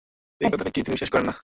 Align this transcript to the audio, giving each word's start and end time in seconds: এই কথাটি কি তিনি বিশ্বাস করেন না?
এই 0.41 0.49
কথাটি 0.51 0.71
কি 0.71 0.79
তিনি 0.81 0.93
বিশ্বাস 0.93 1.11
করেন 1.11 1.25
না? 1.25 1.33